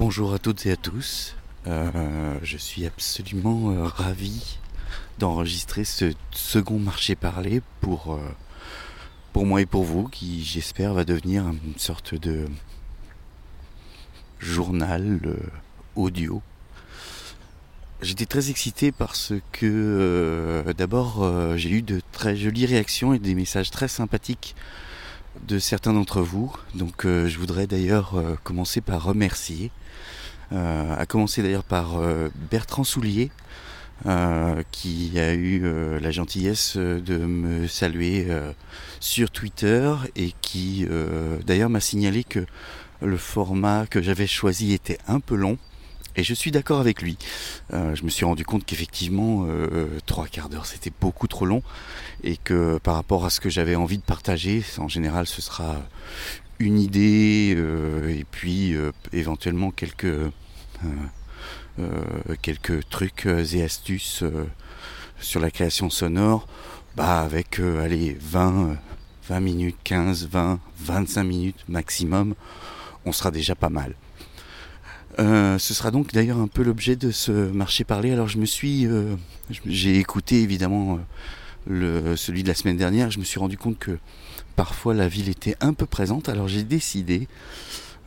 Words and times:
Bonjour 0.00 0.34
à 0.34 0.40
toutes 0.40 0.66
et 0.66 0.72
à 0.72 0.76
tous. 0.76 1.36
Euh, 1.68 2.34
je 2.42 2.58
suis 2.58 2.84
absolument 2.84 3.70
euh, 3.70 3.84
ravi 3.84 4.58
d'enregistrer 5.20 5.84
ce 5.84 6.12
second 6.32 6.80
marché 6.80 7.14
parlé 7.14 7.62
pour, 7.80 8.14
euh, 8.14 8.18
pour 9.32 9.46
moi 9.46 9.60
et 9.60 9.66
pour 9.66 9.84
vous, 9.84 10.08
qui 10.08 10.42
j'espère 10.42 10.94
va 10.94 11.04
devenir 11.04 11.44
une 11.46 11.78
sorte 11.78 12.16
de 12.16 12.46
journal 14.40 15.20
audio. 15.94 16.42
J'étais 18.02 18.26
très 18.26 18.50
excité 18.50 18.90
parce 18.90 19.32
que 19.52 20.74
d'abord 20.76 21.56
j'ai 21.56 21.70
eu 21.70 21.82
de 21.82 22.02
très 22.10 22.36
jolies 22.36 22.66
réactions 22.66 23.14
et 23.14 23.20
des 23.20 23.36
messages 23.36 23.70
très 23.70 23.88
sympathiques 23.88 24.56
de 25.46 25.60
certains 25.60 25.92
d'entre 25.92 26.20
vous. 26.20 26.52
Donc 26.74 27.06
je 27.06 27.38
voudrais 27.38 27.68
d'ailleurs 27.68 28.20
commencer 28.42 28.80
par 28.80 29.04
remercier 29.04 29.70
à 30.50 31.06
commencer 31.06 31.42
d'ailleurs 31.42 31.64
par 31.64 31.96
euh, 31.96 32.28
Bertrand 32.50 32.84
Soulier, 32.84 33.30
euh, 34.06 34.62
qui 34.72 35.18
a 35.18 35.34
eu 35.34 35.62
la 36.00 36.10
gentillesse 36.10 36.76
de 36.76 37.16
me 37.18 37.66
saluer 37.66 38.26
sur 39.00 39.30
Twitter 39.30 39.94
et 40.16 40.32
qui 40.40 40.86
d'ailleurs 41.46 41.70
m'a 41.70 41.80
signalé 41.80 42.24
que 42.24 42.44
le 43.00 43.16
format 43.16 43.86
que 43.86 44.02
j'avais 44.02 44.26
choisi 44.26 44.72
était 44.72 44.98
un 45.06 45.20
peu 45.20 45.36
long. 45.36 45.58
Et 46.16 46.22
je 46.22 46.32
suis 46.32 46.52
d'accord 46.52 46.78
avec 46.78 47.02
lui. 47.02 47.18
je 47.72 48.02
me 48.04 48.08
suis 48.08 48.24
rendu 48.24 48.44
compte 48.44 48.64
qu'effectivement, 48.64 49.46
trois 50.06 50.26
quarts 50.26 50.48
d'heure, 50.48 50.66
c'était 50.66 50.92
beaucoup 51.00 51.26
trop 51.26 51.46
long. 51.46 51.62
Et 52.22 52.36
que 52.36 52.78
par 52.78 52.94
rapport 52.94 53.24
à 53.24 53.30
ce 53.30 53.40
que 53.40 53.48
j'avais 53.48 53.74
envie 53.74 53.98
de 53.98 54.02
partager, 54.02 54.64
en 54.78 54.88
général, 54.88 55.26
ce 55.26 55.40
sera 55.40 55.76
une 56.58 56.78
idée 56.78 57.56
et 58.08 58.24
puis 58.30 58.74
éventuellement 59.12 59.70
quelques 59.70 60.32
euh, 61.78 61.86
euh, 62.68 62.80
trucs 62.88 63.26
euh, 63.26 63.44
et 63.52 63.62
astuces 63.62 64.22
sur 65.18 65.40
la 65.40 65.50
création 65.50 65.90
sonore, 65.90 66.46
bah 66.96 67.20
avec 67.20 67.58
allez 67.58 68.16
20, 68.20 68.76
20 69.28 69.40
minutes, 69.40 69.76
15, 69.82 70.28
20, 70.28 70.60
25 70.78 71.24
minutes 71.24 71.64
maximum, 71.68 72.34
on 73.04 73.12
sera 73.12 73.30
déjà 73.30 73.54
pas 73.54 73.70
mal. 73.70 73.94
ce 75.18 75.74
sera 75.74 75.90
donc 75.90 76.12
d'ailleurs 76.12 76.38
un 76.38 76.46
peu 76.46 76.62
l'objet 76.62 76.94
de 76.94 77.10
ce 77.10 77.32
marché 77.32 77.84
parlé. 77.84 78.12
Alors 78.12 78.28
je 78.28 78.38
me 78.38 78.46
suis, 78.46 78.86
j'ai 79.66 79.98
écouté 79.98 80.42
évidemment 80.42 81.00
celui 81.66 82.42
de 82.42 82.48
la 82.48 82.54
semaine 82.54 82.76
dernière. 82.76 83.10
Je 83.10 83.18
me 83.18 83.24
suis 83.24 83.38
rendu 83.38 83.56
compte 83.56 83.78
que 83.78 83.98
parfois 84.56 84.94
la 84.94 85.08
ville 85.08 85.28
était 85.28 85.56
un 85.60 85.72
peu 85.72 85.86
présente. 85.86 86.28
Alors 86.28 86.48
j'ai 86.48 86.64
décidé 86.64 87.28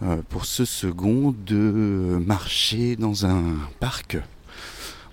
euh, 0.03 0.22
pour 0.30 0.45
ce 0.45 0.66
second 0.66 1.33
de 1.45 2.22
marcher 2.25 2.95
dans 2.95 3.25
un 3.25 3.55
parc, 3.80 4.17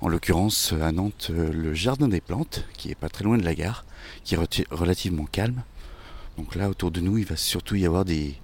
en 0.01 0.09
l'occurrence 0.09 0.75
à 0.81 0.93
Nantes 0.93 1.31
le 1.31 1.73
Jardin 1.75 2.09
des 2.09 2.21
Plantes, 2.21 2.67
qui 2.77 2.91
est 2.91 2.95
pas 2.95 3.09
très 3.09 3.25
loin 3.25 3.39
de 3.39 3.45
la 3.45 3.55
gare, 3.55 3.85
qui 4.25 4.35
est 4.35 4.67
relativement 4.71 5.25
calme. 5.25 5.63
Donc 6.37 6.55
là 6.55 6.69
autour 6.69 6.91
de 6.91 7.01
nous 7.01 7.17
il 7.19 7.25
va 7.25 7.37
surtout 7.37 7.77
y 7.77 7.87
avoir 7.87 8.05
des, 8.05 8.35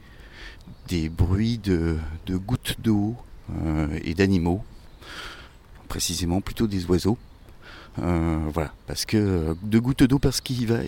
des 0.88 1.08
bruits 1.08 1.58
de, 1.58 1.98
gouttes 2.28 2.76
d'eau 2.80 3.16
euh, 3.64 3.98
et 4.02 4.14
d'animaux, 4.14 4.64
précisément 5.88 6.40
plutôt 6.40 6.66
des 6.66 6.86
oiseaux. 6.86 7.18
Euh, 8.00 8.38
voilà, 8.52 8.72
parce 8.86 9.04
que 9.04 9.56
de 9.62 9.78
gouttes 9.78 10.04
d'eau 10.04 10.18
parce 10.18 10.40
qu'il 10.40 10.66
va, 10.66 10.78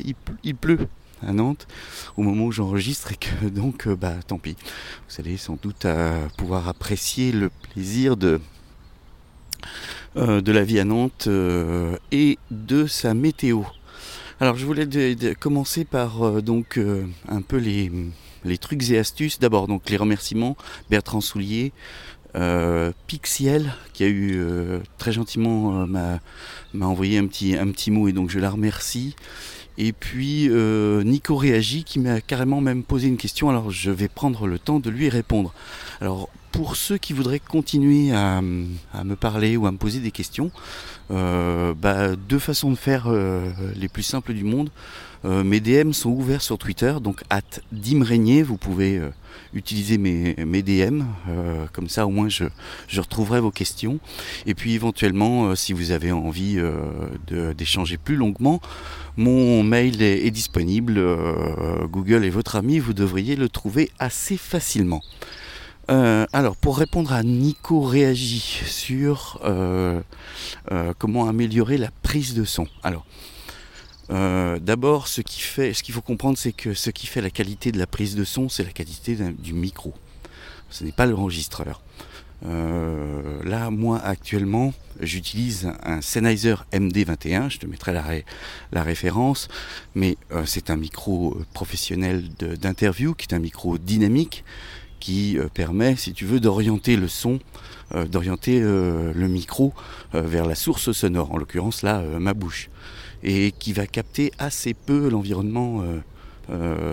il 0.42 0.54
pleut 0.54 0.88
à 1.26 1.32
Nantes 1.32 1.66
au 2.16 2.22
moment 2.22 2.46
où 2.46 2.52
j'enregistre 2.52 3.12
et 3.12 3.16
que 3.16 3.46
donc 3.48 3.86
euh, 3.86 3.96
bah 3.96 4.14
tant 4.26 4.38
pis. 4.38 4.56
Vous 5.08 5.16
allez 5.18 5.36
sans 5.36 5.56
doute 5.60 5.84
à 5.84 6.14
pouvoir 6.36 6.68
apprécier 6.68 7.32
le 7.32 7.50
plaisir 7.72 8.16
de 8.16 8.40
euh, 10.16 10.40
de 10.40 10.52
la 10.52 10.64
vie 10.64 10.78
à 10.78 10.84
Nantes 10.84 11.24
euh, 11.26 11.96
et 12.10 12.38
de 12.50 12.86
sa 12.86 13.14
météo. 13.14 13.62
Alors 14.40 14.56
je 14.56 14.66
voulais 14.66 14.88
commencer 15.38 15.84
par 15.84 16.42
donc 16.42 16.80
un 17.28 17.42
peu 17.42 17.58
les 17.58 18.58
trucs 18.58 18.90
et 18.90 18.98
astuces. 18.98 19.38
D'abord 19.38 19.68
donc 19.68 19.88
les 19.88 19.96
remerciements 19.96 20.56
Bertrand 20.90 21.20
Soulier, 21.20 21.72
Pixiel 23.06 23.74
qui 23.92 24.04
a 24.04 24.08
eu 24.08 24.42
très 24.98 25.12
gentiment 25.12 25.86
m'a 25.86 26.86
envoyé 26.86 27.18
un 27.18 27.26
petit 27.26 27.56
un 27.56 27.70
petit 27.70 27.90
mot 27.90 28.08
et 28.08 28.12
donc 28.12 28.30
je 28.30 28.38
la 28.38 28.50
remercie. 28.50 29.14
Et 29.78 29.92
puis 29.92 30.48
euh, 30.50 31.02
Nico 31.02 31.36
réagit 31.36 31.84
qui 31.84 31.98
m'a 31.98 32.20
carrément 32.20 32.60
même 32.60 32.82
posé 32.82 33.08
une 33.08 33.16
question, 33.16 33.48
alors 33.48 33.70
je 33.70 33.90
vais 33.90 34.08
prendre 34.08 34.46
le 34.46 34.58
temps 34.58 34.80
de 34.80 34.90
lui 34.90 35.08
répondre. 35.08 35.54
Alors 36.00 36.28
pour 36.50 36.76
ceux 36.76 36.98
qui 36.98 37.14
voudraient 37.14 37.38
continuer 37.40 38.12
à, 38.12 38.42
me 38.42 39.14
parler 39.14 39.56
ou 39.56 39.66
à 39.66 39.72
me 39.72 39.78
poser 39.78 40.00
des 40.00 40.10
questions, 40.10 40.50
euh, 41.10 41.72
bah, 41.72 42.14
deux 42.16 42.38
façons 42.38 42.70
de 42.70 42.76
faire 42.76 43.06
euh, 43.06 43.50
les 43.74 43.88
plus 43.88 44.02
simples 44.02 44.34
du 44.34 44.44
monde. 44.44 44.70
mes 45.24 45.60
DM 45.60 45.92
sont 45.92 46.10
ouverts 46.10 46.42
sur 46.42 46.58
Twitter, 46.58 46.94
donc 47.00 47.22
at 47.30 47.40
dimrégnier, 47.70 48.42
vous 48.42 48.58
pouvez 48.58 49.00
utiliser 49.54 49.98
mes, 49.98 50.62
DM, 50.62 51.02
comme 51.72 51.88
ça 51.88 52.06
au 52.06 52.10
moins 52.10 52.28
je, 52.28 52.44
je, 52.88 53.00
retrouverai 53.00 53.40
vos 53.40 53.50
questions. 53.50 53.98
Et 54.46 54.54
puis 54.54 54.74
éventuellement, 54.74 55.54
si 55.54 55.72
vous 55.72 55.90
avez 55.90 56.12
envie 56.12 56.58
d'échanger 57.56 57.96
plus 57.96 58.16
longuement, 58.16 58.60
mon 59.16 59.62
mail 59.62 60.02
est, 60.02 60.30
disponible. 60.30 60.94
Euh, 60.96 61.86
Google 61.86 62.24
est 62.24 62.30
votre 62.30 62.56
ami, 62.56 62.78
vous 62.78 62.94
devriez 62.94 63.36
le 63.36 63.48
trouver 63.48 63.90
assez 63.98 64.36
facilement. 64.36 65.02
Euh, 65.90 66.26
alors, 66.32 66.56
pour 66.56 66.78
répondre 66.78 67.12
à 67.12 67.22
Nico 67.22 67.82
Réagi 67.82 68.62
sur 68.64 69.40
euh, 69.44 70.00
comment 70.98 71.28
améliorer 71.28 71.76
la 71.76 71.90
prise 72.02 72.34
de 72.34 72.44
son. 72.44 72.66
Alors, 72.82 73.04
d'abord, 74.08 75.08
ce 75.08 75.20
qu'il 75.20 75.94
faut 75.94 76.02
comprendre, 76.02 76.38
c'est 76.38 76.52
que 76.52 76.74
ce 76.74 76.90
qui 76.90 77.06
fait 77.06 77.20
la 77.20 77.30
qualité 77.30 77.72
de 77.72 77.78
la 77.78 77.86
prise 77.86 78.14
de 78.14 78.24
son, 78.24 78.48
c'est 78.48 78.64
la 78.64 78.72
qualité 78.72 79.16
du 79.38 79.52
micro. 79.52 79.94
Ce 80.70 80.84
n'est 80.84 80.92
pas 80.92 81.06
l'enregistreur. 81.06 81.80
Euh, 82.44 83.42
là, 83.44 83.70
moi, 83.70 84.00
actuellement, 84.00 84.72
j'utilise 85.00 85.70
un 85.82 86.00
Sennheiser 86.00 86.56
MD21, 86.72 87.50
je 87.50 87.58
te 87.58 87.66
mettrai 87.66 87.92
la, 87.92 88.04
la 88.72 88.82
référence, 88.82 89.48
mais 89.94 90.16
euh, 90.32 90.44
c'est 90.44 90.70
un 90.70 90.76
micro 90.76 91.36
euh, 91.38 91.46
professionnel 91.52 92.28
d'interview, 92.38 93.14
qui 93.14 93.26
est 93.30 93.34
un 93.34 93.38
micro 93.38 93.78
dynamique, 93.78 94.44
qui 95.02 95.36
permet, 95.52 95.96
si 95.96 96.12
tu 96.12 96.24
veux, 96.24 96.40
d'orienter 96.40 96.96
le 96.96 97.08
son, 97.08 97.40
d'orienter 98.10 98.60
le 98.60 99.26
micro 99.28 99.74
vers 100.14 100.46
la 100.46 100.54
source 100.54 100.92
sonore, 100.92 101.32
en 101.32 101.36
l'occurrence 101.36 101.82
là, 101.82 102.00
ma 102.20 102.32
bouche, 102.34 102.70
et 103.22 103.52
qui 103.58 103.72
va 103.72 103.86
capter 103.86 104.32
assez 104.38 104.74
peu 104.74 105.08
l'environnement 105.08 105.84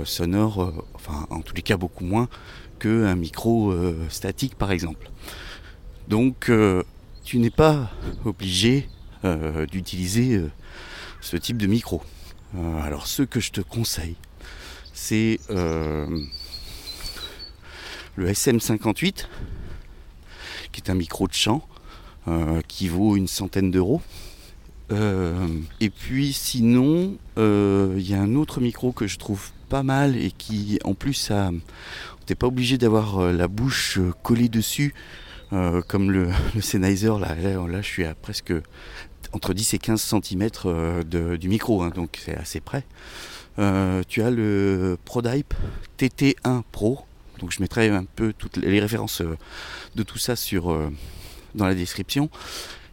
sonore, 0.04 0.74
enfin 0.96 1.28
en 1.30 1.42
tous 1.42 1.56
les 1.56 1.62
cas 1.62 1.78
beaucoup 1.78 2.04
moins 2.04 2.28
qu'un 2.80 3.16
micro 3.16 3.74
statique 4.10 4.56
par 4.56 4.72
exemple. 4.72 5.10
Donc 6.10 6.50
euh, 6.50 6.84
tu 7.24 7.38
n'es 7.38 7.52
pas 7.52 7.92
obligé 8.26 8.90
euh, 9.26 9.68
d'utiliser 9.68 10.38
euh, 10.38 10.52
ce 11.22 11.38
type 11.38 11.58
de 11.58 11.68
micro. 11.68 12.02
alors 12.82 13.06
ce 13.06 13.22
que 13.22 13.40
je 13.40 13.52
te 13.52 13.62
conseille, 13.62 14.16
c'est 14.92 15.40
le 18.16 18.30
SM58, 18.30 19.26
qui 20.72 20.82
est 20.82 20.90
un 20.90 20.96
micro 20.96 21.28
de 21.28 21.34
chant, 21.34 21.66
qui 22.68 22.88
vaut 22.88 23.16
une 23.16 23.28
centaine 23.28 23.72
d'euros. 23.72 24.02
et 24.92 25.90
puis 25.90 26.34
sinon, 26.34 27.18
il 27.38 28.02
y 28.02 28.14
a 28.14 28.22
un 28.22 28.36
autre 28.36 28.62
micro 28.62 28.92
que 28.92 29.08
je 29.08 29.18
trouve 29.18 29.50
pas 29.68 29.84
mal 29.84 30.16
et 30.16 30.32
qui 30.32 30.80
en 30.84 30.96
plus 30.96 31.14
ça 31.14 31.52
t'es 32.26 32.34
pas 32.36 32.48
obligé 32.48 32.78
d'avoir 32.78 33.32
la 33.32 33.48
bouche 33.48 34.00
collée 34.24 34.50
dessus 34.50 34.94
euh, 35.52 35.82
comme 35.88 36.12
le, 36.12 36.30
le 36.56 36.62
Sennheiser, 36.62 37.18
là, 37.20 37.36
là, 37.36 37.82
je 37.82 37.88
suis 37.88 38.06
à 38.06 38.16
presque 38.16 38.54
entre 39.32 39.54
10 39.54 39.74
et 39.74 39.78
15 39.78 40.02
cm 40.02 40.50
euh, 40.66 41.38
du 41.38 41.50
micro, 41.50 41.82
hein, 41.82 41.92
donc 41.94 42.20
c'est 42.24 42.36
assez 42.36 42.60
près. 42.60 42.84
Euh, 43.58 44.04
tu 44.08 44.22
as 44.22 44.32
le 44.32 44.98
ProDype 45.06 45.54
TT1 45.98 46.62
Pro, 46.72 47.00
donc 47.40 47.52
je 47.52 47.62
mettrai 47.62 47.90
un 47.90 48.06
peu 48.06 48.34
toutes 48.38 48.58
les 48.58 48.80
références 48.80 49.22
de 49.96 50.04
tout 50.04 50.18
ça 50.18 50.36
sur, 50.36 50.68
dans 51.56 51.66
la 51.66 51.76
description, 51.76 52.30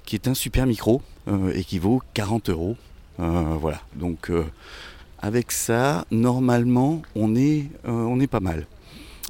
qui 0.04 0.16
est 0.16 0.28
un 0.28 0.34
super 0.34 0.66
micro 0.66 1.02
et 1.52 1.64
qui 1.64 1.78
vaut 1.78 2.02
40 2.14 2.50
euros. 2.50 2.76
voilà, 3.18 3.80
donc 3.94 4.30
avec 5.18 5.50
ça, 5.50 6.04
normalement, 6.10 7.02
on 7.14 7.34
est, 7.34 7.70
pas 8.30 8.40
mal. 8.40 8.66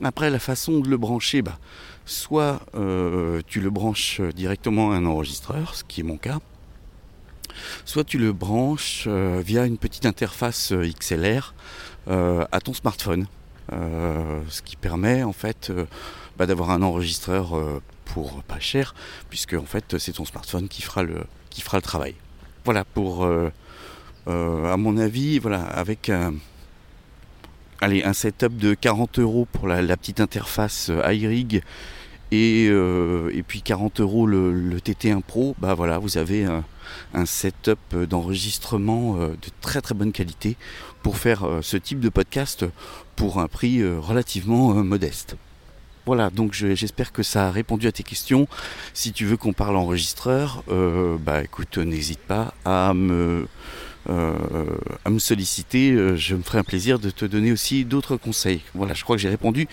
Après, 0.02 0.30
la 0.30 0.38
façon 0.38 0.80
de 0.80 0.88
le 0.88 0.96
brancher, 0.96 1.42
bah, 1.42 1.58
soit 2.04 2.60
euh, 2.74 3.40
tu 3.46 3.60
le 3.60 3.70
branches 3.70 4.20
directement 4.20 4.92
à 4.92 4.96
un 4.96 5.06
enregistreur, 5.06 5.74
ce 5.74 5.84
qui 5.84 6.00
est 6.00 6.04
mon 6.04 6.18
cas, 6.18 6.38
soit 7.84 8.04
tu 8.04 8.18
le 8.18 8.32
branches 8.32 9.04
euh, 9.06 9.40
via 9.44 9.64
une 9.64 9.78
petite 9.78 10.06
interface 10.06 10.72
euh, 10.72 10.86
XLR 10.86 11.54
à 12.08 12.60
ton 12.60 12.72
smartphone. 12.72 13.26
Ce 13.70 14.62
qui 14.62 14.76
permet 14.76 15.22
en 15.22 15.32
fait 15.32 15.72
bah, 16.36 16.46
d'avoir 16.46 16.70
un 16.70 16.82
enregistreur 16.82 17.54
pour 18.06 18.42
pas 18.44 18.60
cher, 18.60 18.94
puisque 19.28 19.54
en 19.54 19.66
fait 19.66 19.98
c'est 19.98 20.12
ton 20.12 20.24
smartphone 20.24 20.68
qui 20.68 20.82
fera 20.82 21.02
le, 21.02 21.24
qui 21.50 21.60
fera 21.60 21.78
le 21.78 21.82
travail. 21.82 22.14
Voilà 22.64 22.84
pour, 22.84 23.24
euh, 23.24 23.52
euh, 24.28 24.72
à 24.72 24.76
mon 24.76 24.96
avis, 24.96 25.38
voilà, 25.38 25.62
avec 25.62 26.08
un, 26.08 26.34
allez, 27.80 28.02
un 28.02 28.12
setup 28.12 28.56
de 28.56 28.74
40 28.74 29.18
euros 29.18 29.46
pour 29.52 29.68
la, 29.68 29.96
petite 29.96 30.20
interface 30.20 30.90
iRig 30.90 31.62
et, 32.32 32.66
et, 32.66 33.42
puis 33.46 33.62
40 33.62 34.00
euros 34.00 34.26
le, 34.26 34.78
TT1 34.78 35.22
Pro, 35.22 35.54
bah 35.58 35.74
voilà, 35.74 35.98
vous 35.98 36.18
avez 36.18 36.44
un, 36.44 37.26
setup 37.26 37.78
d'enregistrement 37.94 39.16
de 39.16 39.36
très 39.60 39.80
très 39.80 39.94
bonne 39.94 40.12
qualité 40.12 40.56
pour 41.02 41.18
faire 41.18 41.46
ce 41.62 41.76
type 41.76 42.00
de 42.00 42.08
podcast 42.08 42.64
pour 43.14 43.40
un 43.40 43.48
prix 43.48 43.82
relativement 43.84 44.74
modeste. 44.74 45.36
Voilà, 46.06 46.30
donc 46.30 46.52
j'espère 46.52 47.10
que 47.10 47.24
ça 47.24 47.48
a 47.48 47.50
répondu 47.50 47.88
à 47.88 47.92
tes 47.92 48.04
questions. 48.04 48.46
Si 48.94 49.12
tu 49.12 49.24
veux 49.24 49.36
qu'on 49.36 49.52
parle 49.52 49.74
enregistreur, 49.76 50.62
euh, 50.70 51.16
bah 51.18 51.42
écoute, 51.42 51.78
n'hésite 51.78 52.20
pas 52.20 52.54
à 52.64 52.94
me, 52.94 53.48
euh, 54.08 54.64
solliciter. 55.18 55.90
Euh, 55.90 56.14
je 56.14 56.36
me 56.36 56.42
ferai 56.42 56.58
un 56.58 56.62
plaisir 56.62 57.00
de 57.00 57.10
te 57.10 57.24
donner 57.24 57.50
aussi 57.50 57.84
d'autres 57.84 58.16
conseils. 58.16 58.60
Voilà, 58.72 58.94
je 58.94 59.02
crois 59.02 59.16
que 59.16 59.22
j'ai 59.22 59.28
répondu 59.28 59.66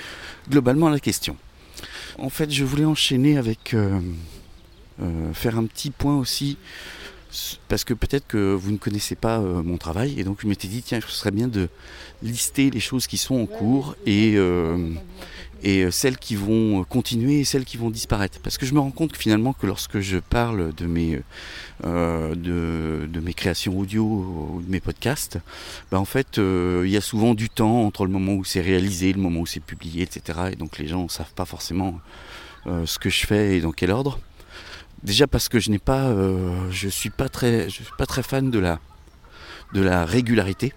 globalement 0.50 0.88
à 0.88 0.92
la 0.92 1.00
question. 1.00 1.38
En 2.18 2.30
fait, 2.30 2.52
je 2.52 2.64
voulais 2.64 2.86
enchaîner 2.86 3.38
avec 3.38 3.76
faire 5.34 5.58
un 5.58 5.66
petit 5.66 5.90
point 5.90 6.18
aussi 6.18 6.58
parce 7.68 7.84
que 7.84 7.94
peut-être 7.94 8.28
que 8.28 8.54
vous 8.54 8.72
ne 8.72 8.78
connaissez 8.78 9.16
pas 9.16 9.40
mon 9.40 9.78
travail 9.78 10.20
et 10.20 10.24
donc 10.24 10.40
je 10.42 10.48
m'étais 10.48 10.68
dit 10.68 10.84
tiens 10.84 11.00
ce 11.02 11.12
serait 11.12 11.32
bien 11.32 11.48
de 11.48 11.68
lister 12.22 12.70
les 12.70 12.80
choses 12.80 13.08
qui 13.08 13.18
sont 13.18 13.36
en 13.36 13.46
cours 13.48 13.96
et, 14.06 14.38
et 15.64 15.84
euh, 15.84 15.92
celles 15.92 16.18
qui 16.18 16.36
vont 16.36 16.82
euh, 16.82 16.84
continuer 16.84 17.40
et 17.40 17.44
celles 17.46 17.66
qui 17.66 17.78
vont 17.78 17.90
disparaître. 17.90 18.40
Parce 18.40 18.58
que 18.58 18.66
je 18.66 18.74
me 18.74 18.80
rends 18.80 18.92
compte 18.92 19.14
que 19.14 19.18
finalement 19.18 19.54
que 19.54 19.66
lorsque 19.66 20.00
je 20.00 20.18
parle 20.18 20.74
de 20.76 20.86
mes, 20.86 21.22
euh, 21.86 22.36
de, 22.36 23.20
mes 23.20 23.34
créations 23.34 23.80
audio 23.80 24.04
ou 24.04 24.62
de 24.62 24.70
mes 24.70 24.82
podcasts, 24.82 25.40
bah 25.92 26.00
en 26.00 26.06
fait 26.06 26.38
il 26.38 26.90
y 26.90 26.98
a 26.98 27.02
souvent 27.02 27.34
du 27.34 27.50
temps 27.50 27.86
entre 27.86 28.06
le 28.06 28.12
moment 28.12 28.34
où 28.34 28.44
c'est 28.44 28.62
réalisé, 28.62 29.14
le 29.14 29.22
moment 29.22 29.40
où 29.42 29.46
c'est 29.46 29.62
publié, 29.62 30.04
etc. 30.04 30.40
Et 30.52 30.56
donc 30.56 30.78
les 30.78 30.88
gens 30.88 31.04
ne 31.04 31.10
savent 31.10 31.34
pas 31.34 31.46
forcément 31.46 32.00
ce 32.66 33.00
que 33.00 33.10
je 33.10 33.26
fais 33.26 33.58
et 33.58 33.62
dans 33.62 33.72
quel 33.72 33.92
ordre. 33.92 34.20
Déjà 35.04 35.28
parce 35.28 35.50
que 35.50 35.60
je 35.60 35.70
n'ai 35.70 35.80
pas, 35.80 36.16
je 36.72 36.88
suis 36.88 37.10
pas 37.10 37.30
très, 37.30 37.70
je 37.70 37.84
suis 37.84 37.94
pas 37.98 38.06
très 38.06 38.24
fan 38.24 38.50
de 38.50 38.60
la, 38.60 38.80
de 39.74 39.82
la 39.82 40.06
régularité. 40.06 40.74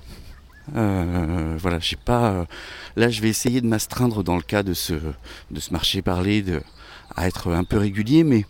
Euh, 0.74 1.56
voilà, 1.60 1.78
j'ai 1.78 1.96
pas. 1.96 2.30
Euh, 2.32 2.44
là, 2.96 3.08
je 3.08 3.20
vais 3.20 3.28
essayer 3.28 3.60
de 3.60 3.66
m'astreindre 3.66 4.24
dans 4.24 4.36
le 4.36 4.42
cas 4.42 4.62
de 4.62 4.74
ce, 4.74 4.94
de 5.50 5.60
ce 5.60 5.72
marché 5.72 6.02
parlé, 6.02 6.42
de, 6.42 6.60
à 7.14 7.26
être 7.26 7.52
un 7.52 7.64
peu 7.64 7.78
régulier, 7.78 8.24
mais 8.24 8.46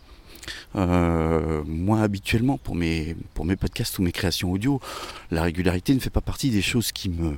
euh, 0.76 1.62
moi, 1.66 2.00
habituellement, 2.00 2.58
pour 2.58 2.74
mes, 2.74 3.16
pour 3.34 3.44
mes 3.44 3.56
podcasts 3.56 3.98
ou 3.98 4.02
mes 4.02 4.12
créations 4.12 4.50
audio, 4.50 4.80
la 5.30 5.42
régularité 5.42 5.94
ne 5.94 6.00
fait 6.00 6.10
pas 6.10 6.20
partie 6.20 6.50
des 6.50 6.62
choses 6.62 6.92
qui 6.92 7.10
me, 7.10 7.36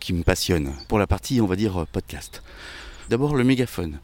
qui 0.00 0.12
me 0.12 0.24
passionnent. 0.24 0.72
Pour 0.88 0.98
la 0.98 1.06
partie, 1.06 1.40
on 1.40 1.46
va 1.46 1.54
dire, 1.54 1.86
podcast. 1.92 2.42
D'abord, 3.08 3.36
le 3.36 3.44
mégaphone. 3.44 4.00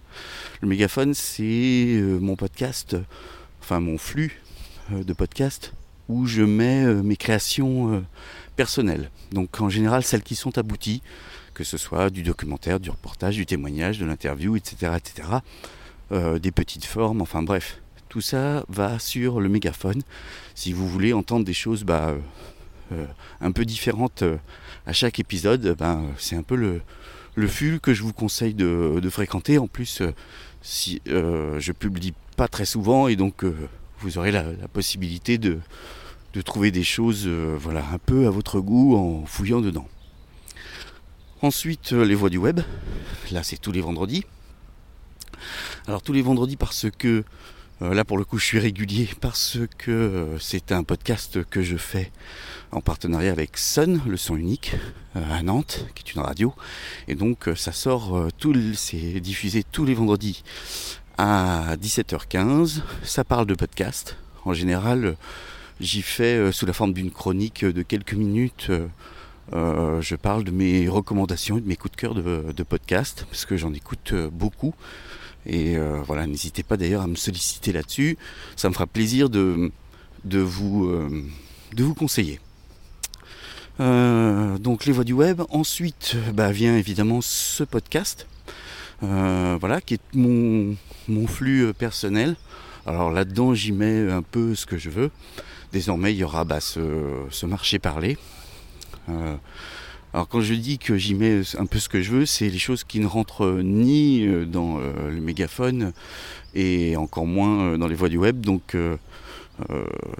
Le 0.60 0.68
mégaphone, 0.68 1.14
c'est 1.14 2.00
mon 2.20 2.36
podcast, 2.36 2.96
enfin 3.60 3.80
mon 3.80 3.98
flux 3.98 4.40
de 4.90 5.12
podcast 5.12 5.72
où 6.08 6.26
je 6.26 6.42
mets 6.42 6.84
mes 7.02 7.16
créations 7.16 8.04
personnelles. 8.56 9.10
Donc 9.32 9.60
en 9.60 9.68
général 9.68 10.02
celles 10.02 10.22
qui 10.22 10.34
sont 10.34 10.58
abouties, 10.58 11.02
que 11.54 11.64
ce 11.64 11.76
soit 11.76 12.08
du 12.10 12.22
documentaire, 12.22 12.78
du 12.78 12.88
reportage, 12.90 13.34
du 13.34 13.44
témoignage, 13.44 13.98
de 13.98 14.06
l'interview, 14.06 14.56
etc. 14.56 14.92
etc. 14.96 15.28
Euh, 16.10 16.38
des 16.38 16.52
petites 16.52 16.84
formes, 16.86 17.20
enfin 17.20 17.42
bref. 17.42 17.80
Tout 18.08 18.20
ça 18.22 18.64
va 18.68 18.98
sur 18.98 19.40
le 19.40 19.48
mégaphone. 19.48 20.02
Si 20.54 20.72
vous 20.72 20.88
voulez 20.88 21.12
entendre 21.12 21.44
des 21.44 21.52
choses 21.52 21.84
bah, 21.84 22.08
euh, 22.08 22.18
euh, 22.92 23.06
un 23.40 23.52
peu 23.52 23.66
différentes 23.66 24.24
à 24.86 24.92
chaque 24.92 25.18
épisode, 25.18 25.76
ben, 25.76 26.06
c'est 26.16 26.36
un 26.36 26.42
peu 26.42 26.54
le, 26.54 26.80
le 27.38 27.48
ful 27.48 27.80
que 27.80 27.94
je 27.94 28.02
vous 28.02 28.12
conseille 28.12 28.54
de, 28.54 29.08
fréquenter. 29.10 29.58
En 29.58 29.66
plus, 29.68 30.02
si 30.62 31.00
je 31.06 31.72
publie 31.72 32.14
pas 32.36 32.48
très 32.48 32.64
souvent 32.64 33.08
et 33.08 33.16
donc 33.16 33.44
vous 34.00 34.18
aurez 34.18 34.30
la 34.30 34.68
possibilité 34.72 35.38
de, 35.38 35.58
trouver 36.44 36.70
des 36.70 36.84
choses 36.84 37.24
euh, 37.26 37.56
voilà, 37.58 37.84
un 37.92 37.98
peu 37.98 38.28
à 38.28 38.30
votre 38.30 38.60
goût 38.60 38.96
en 38.96 39.26
fouillant 39.26 39.60
dedans. 39.60 39.88
Ensuite, 41.42 41.92
euh, 41.92 42.04
les 42.04 42.14
voix 42.14 42.30
du 42.30 42.38
web. 42.38 42.60
Là, 43.32 43.42
c'est 43.42 43.56
tous 43.56 43.72
les 43.72 43.80
vendredis. 43.80 44.24
Alors, 45.88 46.00
tous 46.00 46.12
les 46.12 46.22
vendredis 46.22 46.56
parce 46.56 46.86
que, 46.96 47.08
euh, 47.08 47.24
là, 47.80 48.04
pour 48.04 48.18
le 48.18 48.24
coup, 48.24 48.38
je 48.38 48.44
suis 48.44 48.58
régulier 48.58 49.08
parce 49.20 49.58
que 49.78 50.36
c'est 50.40 50.72
un 50.72 50.82
podcast 50.82 51.44
que 51.44 51.62
je 51.62 51.76
fais 51.76 52.10
en 52.72 52.80
partenariat 52.80 53.32
avec 53.32 53.56
Sun, 53.56 54.00
le 54.06 54.16
son 54.16 54.36
unique, 54.36 54.74
à 55.14 55.42
Nantes, 55.42 55.86
qui 55.94 56.04
est 56.06 56.14
une 56.14 56.20
radio. 56.20 56.54
Et 57.06 57.14
donc, 57.14 57.48
ça 57.56 57.72
sort, 57.72 58.28
c'est 58.74 59.20
diffusé 59.20 59.62
tous 59.62 59.84
les 59.84 59.94
vendredis 59.94 60.42
à 61.16 61.76
17h15. 61.76 62.80
Ça 63.04 63.24
parle 63.24 63.46
de 63.46 63.54
podcast. 63.54 64.16
En 64.44 64.52
général, 64.52 65.16
J'y 65.80 66.02
fais 66.02 66.36
euh, 66.36 66.50
sous 66.50 66.66
la 66.66 66.72
forme 66.72 66.92
d'une 66.92 67.10
chronique 67.10 67.64
de 67.64 67.82
quelques 67.82 68.14
minutes. 68.14 68.66
Euh, 68.70 68.88
euh, 69.52 70.00
je 70.00 70.16
parle 70.16 70.42
de 70.42 70.50
mes 70.50 70.88
recommandations 70.88 71.58
et 71.58 71.60
de 71.60 71.68
mes 71.68 71.76
coups 71.76 71.92
de 71.92 71.96
cœur 71.96 72.14
de, 72.14 72.62
podcast, 72.64 73.26
parce 73.30 73.46
que 73.46 73.56
j'en 73.56 73.72
écoute 73.72 74.12
beaucoup. 74.32 74.74
Et 75.48 75.76
voilà, 76.06 76.26
n'hésitez 76.26 76.62
pas 76.62 76.76
d'ailleurs 76.76 77.02
à 77.02 77.06
me 77.06 77.16
solliciter 77.16 77.72
là-dessus. 77.72 78.18
Ça 78.54 78.68
me 78.68 78.74
fera 78.74 78.86
plaisir 78.86 79.30
de, 79.30 79.72
de, 80.24 80.38
vous, 80.40 80.92
de 81.74 81.84
vous 81.84 81.94
conseiller. 81.94 82.38
donc 83.78 84.84
les 84.84 84.92
voix 84.92 85.04
du 85.04 85.14
web. 85.14 85.40
Ensuite 85.48 86.16
bah, 86.34 86.52
vient 86.52 86.76
évidemment 86.76 87.20
ce 87.22 87.64
podcast. 87.64 88.26
voilà, 89.00 89.80
qui 89.80 89.94
est 89.94 90.14
mon, 90.14 90.76
mon 91.08 91.26
flux 91.26 91.72
personnel. 91.72 92.36
Alors 92.86 93.10
là-dedans, 93.10 93.54
j'y 93.54 93.72
mets 93.72 94.10
un 94.10 94.22
peu 94.22 94.54
ce 94.54 94.66
que 94.66 94.76
je 94.76 94.90
veux 94.90 95.10
désormais 95.72 96.12
il 96.12 96.18
y 96.18 96.24
aura 96.24 96.44
bah, 96.44 96.60
ce, 96.60 97.46
marché 97.46 97.78
parlé. 97.78 98.18
Euh, 100.08 100.18
alors 100.18 100.28
quand 100.28 100.40
je 100.40 100.54
dis 100.54 100.78
que 100.78 100.96
j'y 100.96 101.14
mets 101.14 101.40
un 101.58 101.66
peu 101.66 101.78
ce 101.78 101.88
que 101.88 102.02
je 102.02 102.10
veux, 102.10 102.26
c'est 102.26 102.48
les 102.48 102.58
choses 102.58 102.84
qui 102.84 103.00
ne 103.00 103.06
rentrent 103.06 103.60
ni 103.62 104.26
euh, 104.26 104.44
dans 104.44 104.78
euh, 104.78 105.10
le 105.10 105.20
mégaphone 105.20 105.92
et 106.54 106.96
encore 106.96 107.26
moins 107.26 107.78
dans 107.78 107.86
les 107.86 107.94
voies 107.94 108.08
du 108.08 108.16
web. 108.16 108.40
Donc 108.40 108.76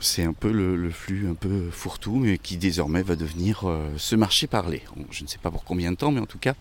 c'est 0.01 0.25
un 0.25 0.33
peu 0.33 0.53
le, 0.53 0.91
flux 0.91 1.27
un 1.29 1.35
peu 1.35 1.71
fourre-tout, 1.71 2.17
mais 2.17 2.39
qui 2.39 2.57
désormais 2.57 3.03
va 3.03 3.17
devenir 3.17 3.65
ce 3.97 4.15
marché 4.15 4.47
parlé. 4.47 4.83
Je 5.11 5.25
ne 5.25 5.29
sais 5.29 5.39
pas 5.39 5.51
pour 5.51 5.65
combien 5.65 5.91
de 5.91 5.97
temps, 5.97 6.13
mais 6.13 6.21
en 6.21 6.27
tout 6.27 6.39
cas, 6.39 6.55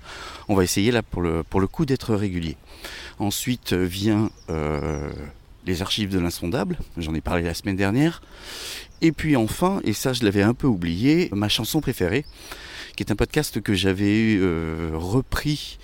on 0.47 0.55
va 0.55 0.63
essayer 0.63 0.91
là 0.91 1.03
pour 1.03 1.21
le, 1.21 1.43
pour 1.43 1.59
le 1.59 1.67
coup 1.67 1.85
d'être 1.85 2.15
régulier. 2.15 2.55
Ensuite 3.19 3.73
vient 3.73 4.29
les 5.65 5.81
archives 5.81 6.09
de 6.09 6.19
l'insondable, 6.19 6.77
j'en 6.97 7.13
ai 7.13 7.21
parlé 7.21 7.43
la 7.43 7.53
semaine 7.53 7.75
dernière. 7.75 8.21
Et 9.01 9.11
puis 9.11 9.35
enfin, 9.35 9.81
et 9.83 9.93
ça 9.93 10.13
je 10.13 10.23
l'avais 10.23 10.41
un 10.43 10.53
peu 10.53 10.65
oublié, 10.65 11.29
ma 11.33 11.49
chanson 11.49 11.81
préférée, 11.81 12.25
qui 12.97 13.03
est 13.03 13.11
un 13.11 13.15
podcast 13.15 13.61
que 13.61 13.75
j'avais 13.75 14.37
euh, 14.39 14.89
repris 14.95 15.77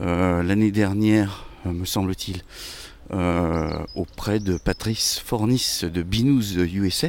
euh, 0.00 0.44
l'année 0.44 0.70
dernière, 0.70 1.46
euh, 1.66 1.72
me 1.72 1.84
semble-t-il, 1.84 2.42
auprès 3.96 4.38
de 4.38 4.56
Patrice 4.56 5.18
Fornis 5.18 5.80
de 5.82 6.02
Binous 6.02 6.54
USA. 6.56 7.08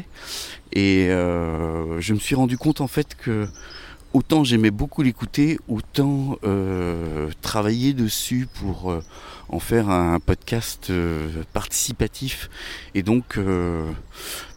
Et 0.74 1.06
je 1.08 2.14
me 2.14 2.20
suis 2.20 2.36
rendu 2.36 2.58
compte 2.58 2.82
en 2.82 2.88
fait 2.88 3.16
que 3.16 3.48
autant 4.14 4.44
j'aimais 4.44 4.72
beaucoup 4.72 5.02
l'écouter, 5.02 5.60
autant 5.68 6.38
travailler 7.42 7.94
dessus 7.94 8.48
pour 8.60 9.02
en 9.54 9.60
faire 9.60 9.90
un 9.90 10.20
podcast 10.20 10.88
euh, 10.90 11.44
participatif. 11.54 12.50
Et 12.96 13.04
donc, 13.04 13.38
euh, 13.38 13.92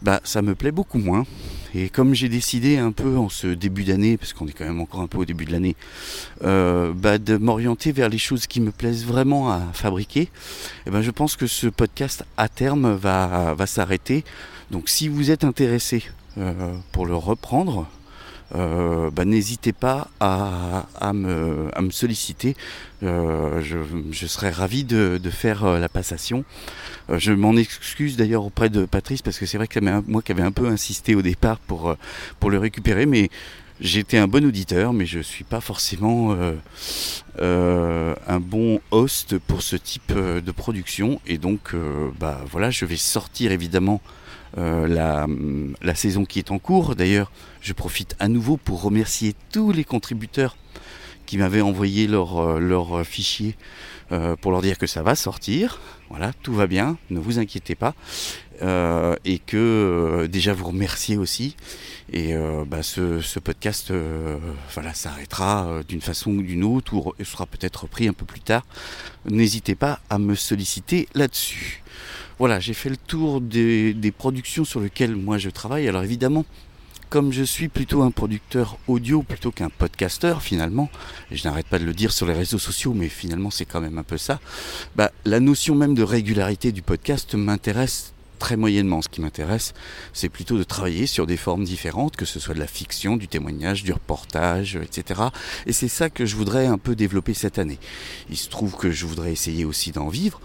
bah, 0.01 0.19
ça 0.23 0.41
me 0.41 0.55
plaît 0.55 0.71
beaucoup 0.71 0.97
moins. 0.97 1.25
Et 1.75 1.89
comme 1.89 2.15
j'ai 2.15 2.29
décidé 2.29 2.77
un 2.77 2.91
peu 2.91 3.17
en 3.17 3.29
ce 3.29 3.47
début 3.47 3.83
d'année, 3.83 4.17
parce 4.17 4.33
qu'on 4.33 4.47
est 4.47 4.53
quand 4.53 4.65
même 4.65 4.81
encore 4.81 5.01
un 5.01 5.07
peu 5.07 5.19
au 5.19 5.25
début 5.25 5.45
de 5.45 5.51
l'année, 5.51 5.75
euh, 6.43 6.93
bah, 6.93 7.19
de 7.19 7.37
m'orienter 7.37 7.91
vers 7.91 8.09
les 8.09 8.17
choses 8.17 8.47
qui 8.47 8.59
me 8.59 8.71
plaisent 8.71 9.05
vraiment 9.05 9.51
à 9.51 9.61
fabriquer, 9.73 10.29
eh 10.87 10.89
ben, 10.89 11.01
je 11.01 11.11
pense 11.11 11.35
que 11.35 11.45
ce 11.45 11.67
podcast 11.67 12.25
à 12.37 12.49
terme 12.49 12.93
va, 12.93 13.53
va 13.53 13.67
s'arrêter. 13.67 14.23
Donc 14.71 14.89
si 14.89 15.07
vous 15.07 15.31
êtes 15.31 15.43
intéressé 15.43 16.03
pour 16.91 17.07
le 17.07 17.15
reprendre, 17.15 17.87
euh, 18.55 19.09
bah, 19.11 19.25
n'hésitez 19.25 19.73
pas 19.73 20.07
à, 20.19 21.13
me, 21.13 21.69
solliciter. 21.91 22.55
Euh, 23.03 23.61
je, 23.61 24.27
serais 24.27 24.49
ravi 24.49 24.83
de, 24.83 25.19
faire 25.29 25.65
euh, 25.65 25.79
la 25.79 25.89
passation. 25.89 26.43
je 27.09 27.31
m'en 27.31 27.55
excuse 27.55 28.17
d'ailleurs 28.17 28.45
auprès 28.45 28.69
de 28.69 28.85
Patrice 28.85 29.21
parce 29.21 29.37
que 29.37 29.45
c'est 29.45 29.57
vrai 29.57 29.67
que 29.67 29.79
moi 29.79 30.21
qui 30.21 30.31
avais 30.31 30.43
un 30.43 30.51
peu 30.51 30.67
insisté 30.67 31.15
au 31.15 31.21
départ 31.21 31.59
pour, 31.59 31.95
le 32.49 32.57
récupérer, 32.57 33.05
mais 33.05 33.29
été 33.81 34.17
un 34.17 34.27
bon 34.27 34.43
auditeur, 34.45 34.93
mais 34.93 35.05
je 35.05 35.19
ne 35.19 35.23
suis 35.23 35.43
pas 35.43 35.61
forcément 35.61 36.35
un 37.39 38.39
bon 38.39 38.81
host 38.91 39.37
pour 39.39 39.61
ce 39.61 39.75
type 39.75 40.13
de 40.13 40.51
production. 40.51 41.19
Et 41.27 41.37
donc, 41.37 41.75
bah 42.19 42.41
voilà, 42.49 42.71
je 42.71 42.85
vais 42.85 42.97
sortir 42.97 43.51
évidemment 43.51 44.01
la, 44.57 45.27
la, 45.81 45.95
saison 45.95 46.25
qui 46.25 46.39
est 46.39 46.51
en 46.51 46.59
cours. 46.59 46.95
D'ailleurs, 46.95 47.31
je 47.61 47.73
profite 47.73 48.15
à 48.19 48.27
nouveau 48.27 48.57
pour 48.57 48.81
remercier 48.81 49.35
tous 49.51 49.71
les 49.71 49.83
contributeurs 49.83 50.57
qui 51.25 51.37
m'avaient 51.37 51.61
envoyé 51.61 52.07
leur, 52.07 52.59
leur 52.59 53.05
fichier 53.05 53.55
euh, 54.13 54.37
pour 54.37 54.51
leur 54.51 54.61
dire 54.61 54.77
que 54.77 54.87
ça 54.87 55.03
va 55.03 55.15
sortir. 55.15 55.81
Voilà, 56.09 56.31
tout 56.41 56.53
va 56.53 56.65
bien, 56.65 56.97
ne 57.09 57.19
vous 57.19 57.39
inquiétez 57.39 57.75
pas. 57.75 57.93
Euh, 58.61 59.15
et 59.25 59.37
que 59.37 59.57
euh, 59.57 60.27
déjà 60.27 60.53
vous 60.53 60.67
remercier 60.67 61.17
aussi. 61.17 61.55
Et 62.13 62.33
bah, 62.65 62.83
ce, 62.83 63.39
podcast 63.39 63.91
voilà, 64.73 64.93
s'arrêtera 64.93 65.81
d'une 65.89 65.99
façon 65.99 66.31
ou 66.31 66.41
d'une 66.41 66.63
autre, 66.63 66.93
ou 66.93 67.13
sera 67.25 67.45
peut-être 67.45 67.83
repris 67.83 68.07
un 68.07 68.13
peu 68.13 68.25
plus 68.25 68.39
tard. 68.39 68.65
N'hésitez 69.25 69.75
pas 69.75 69.99
à 70.09 70.17
me 70.17 70.33
solliciter 70.33 71.09
là-dessus. 71.15 71.83
Voilà, 72.39 72.59
j'ai 72.59 72.75
fait 72.75 72.89
le 72.89 72.97
tour 72.97 73.41
des, 73.41 74.13
productions 74.15 74.63
sur 74.63 74.79
lesquelles 74.79 75.15
moi 75.15 75.39
je 75.39 75.49
travaille. 75.49 75.87
Alors 75.87 76.03
évidemment, 76.03 76.45
comme 77.09 77.31
je 77.31 77.41
suis 77.41 77.67
plutôt 77.67 78.03
un 78.03 78.11
producteur 78.11 78.77
audio 78.87 79.23
plutôt 79.23 79.51
qu'un 79.51 79.69
podcasteur 79.69 80.43
finalement, 80.43 80.89
et 81.31 81.35
je 81.35 81.43
n'arrête 81.47 81.65
pas 81.65 81.79
de 81.79 81.85
le 81.85 81.93
dire 81.93 82.11
sur 82.11 82.27
les 82.27 82.33
réseaux 82.33 82.59
sociaux, 82.59 82.93
mais 82.93 83.09
finalement 83.09 83.49
c'est 83.49 83.65
quand 83.65 83.81
même 83.81 83.97
un 83.97 84.03
peu 84.03 84.17
ça, 84.17 84.39
bah, 84.95 85.11
la 85.25 85.39
notion 85.39 85.73
même 85.73 85.95
de 85.95 86.03
régularité 86.03 86.71
du 86.71 86.83
podcast 86.83 87.33
m'intéresse 87.33 88.13
très 88.37 88.55
moyennement. 88.55 89.01
Ce 89.01 89.09
qui 89.09 89.19
m'intéresse, 89.19 89.73
c'est 90.13 90.29
plutôt 90.29 90.59
de 90.59 90.63
travailler 90.63 91.07
sur 91.07 91.25
des 91.25 91.37
formes 91.37 91.63
différentes, 91.63 92.15
que 92.15 92.25
ce 92.25 92.39
soit 92.39 92.53
de 92.53 92.59
la 92.59 92.67
fiction, 92.67 93.17
du 93.17 93.27
témoignage, 93.27 93.83
du 93.83 93.93
reportage, 93.93 94.75
etc. 94.75 95.21
Et 95.65 95.73
c'est 95.73 95.87
ça 95.87 96.11
que 96.11 96.27
je 96.27 96.35
voudrais 96.35 96.67
un 96.67 96.77
peu 96.77 96.95
développer 96.95 97.33
cette 97.33 97.57
année. 97.57 97.79
Il 98.29 98.37
se 98.37 98.49
trouve 98.49 98.75
que 98.75 98.91
je 98.91 99.07
voudrais 99.07 99.31
essayer 99.31 99.65
aussi 99.65 99.91
d'en 99.91 100.09
vivre. 100.09 100.39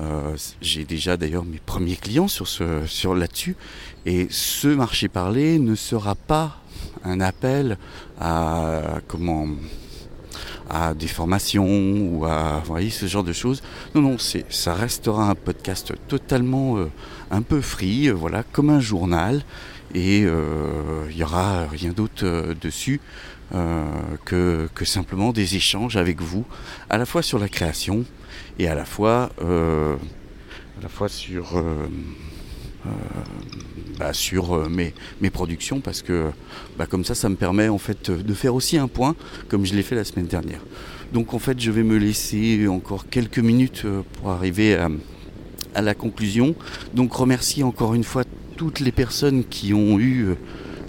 Euh, 0.00 0.36
j'ai 0.60 0.84
déjà 0.84 1.16
d'ailleurs 1.16 1.44
mes 1.44 1.60
premiers 1.64 1.96
clients 1.96 2.28
sur 2.28 3.14
là-dessus. 3.14 3.56
Et 4.04 4.28
ce 4.30 4.68
marché 4.68 5.08
parlé 5.08 5.58
ne 5.58 5.74
sera 5.74 6.14
pas 6.14 6.60
un 7.04 7.20
appel 7.20 7.78
à 8.20 9.00
comment 9.06 9.46
des 10.98 11.06
formations 11.06 11.66
ou 11.66 12.24
à 12.24 12.62
ce 12.90 13.06
genre 13.06 13.22
de 13.22 13.32
choses. 13.32 13.62
Non, 13.94 14.02
non, 14.02 14.18
c'est, 14.18 14.44
ça 14.52 14.74
restera 14.74 15.30
un 15.30 15.34
podcast 15.36 15.92
totalement 16.08 16.76
euh, 16.76 16.90
un 17.30 17.42
peu 17.42 17.60
free, 17.60 18.08
euh, 18.08 18.12
voilà, 18.12 18.42
comme 18.42 18.70
un 18.70 18.80
journal, 18.80 19.44
et 19.94 20.22
il 20.22 21.16
n'y 21.16 21.22
aura 21.22 21.66
rien 21.68 21.92
d'autre 21.92 22.54
dessus 22.60 23.00
que 24.24 24.68
simplement 24.84 25.32
des 25.32 25.54
échanges 25.54 25.96
avec 25.96 26.20
vous, 26.20 26.44
à 26.90 26.98
la 26.98 27.06
fois 27.06 27.22
sur 27.22 27.38
la 27.38 27.48
création, 27.48 28.04
et 28.58 28.68
à 28.68 28.74
la 28.74 28.84
fois, 28.84 29.30
euh, 29.42 29.96
à 30.78 30.82
la 30.82 30.88
fois 30.88 31.08
sur, 31.08 31.56
euh, 31.56 31.88
euh, 32.86 32.90
bah, 33.98 34.12
sur 34.12 34.68
mes, 34.68 34.94
mes, 35.20 35.30
productions 35.30 35.80
parce 35.80 36.02
que 36.02 36.30
bah, 36.78 36.86
comme 36.86 37.04
ça, 37.04 37.14
ça 37.14 37.28
me 37.28 37.36
permet 37.36 37.68
en 37.68 37.78
fait 37.78 38.10
de 38.10 38.34
faire 38.34 38.54
aussi 38.54 38.78
un 38.78 38.88
point 38.88 39.14
comme 39.48 39.66
je 39.66 39.74
l'ai 39.74 39.82
fait 39.82 39.94
la 39.94 40.04
semaine 40.04 40.26
dernière. 40.26 40.60
Donc 41.12 41.34
en 41.34 41.38
fait, 41.38 41.60
je 41.60 41.70
vais 41.70 41.82
me 41.82 41.98
laisser 41.98 42.66
encore 42.68 43.08
quelques 43.08 43.38
minutes 43.38 43.86
pour 44.14 44.30
arriver 44.30 44.74
à, 44.74 44.88
à 45.74 45.82
la 45.82 45.94
conclusion. 45.94 46.54
Donc 46.94 47.12
remercie 47.12 47.62
encore 47.62 47.94
une 47.94 48.04
fois 48.04 48.24
toutes 48.56 48.80
les 48.80 48.92
personnes 48.92 49.44
qui 49.44 49.74
ont 49.74 49.98
eu 50.00 50.34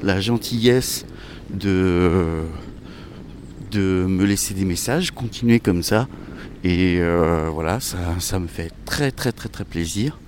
la 0.03 0.21
gentillesse 0.21 1.05
de, 1.49 2.43
de 3.71 4.05
me 4.07 4.25
laisser 4.25 4.53
des 4.53 4.65
messages. 4.65 5.11
Continuez 5.11 5.59
comme 5.59 5.83
ça. 5.83 6.07
Et 6.63 6.97
euh, 6.99 7.49
voilà, 7.51 7.79
ça, 7.79 8.39
me 8.39 8.47
fait 8.47 8.71
très 8.85 9.11
très 9.11 9.31
très 9.31 9.49
très 9.49 9.63
plaisir. 9.63 10.19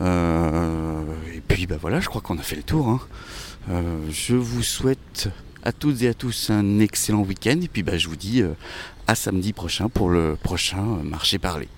Euh, 0.00 1.02
et 1.34 1.40
puis 1.40 1.66
bah 1.66 1.76
voilà, 1.80 2.00
je 2.00 2.08
crois 2.08 2.20
qu'on 2.20 2.38
a 2.38 2.42
fait 2.42 2.56
le 2.56 2.62
tour. 2.62 2.88
Hein. 2.88 3.00
Euh, 3.70 3.98
je 4.10 4.34
vous 4.34 4.62
souhaite 4.62 5.28
à 5.64 5.72
toutes 5.72 6.02
et 6.02 6.08
à 6.08 6.14
tous 6.14 6.50
un 6.50 6.78
excellent 6.78 7.22
week-end. 7.22 7.58
Et 7.62 7.68
puis 7.68 7.82
bah, 7.82 7.98
je 7.98 8.08
vous 8.08 8.16
dis 8.16 8.42
à 9.06 9.14
samedi 9.14 9.52
prochain 9.52 9.88
pour 9.88 10.10
le 10.10 10.36
prochain 10.40 10.82
marché 11.02 11.38
parlé. 11.38 11.68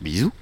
Bisous 0.00 0.32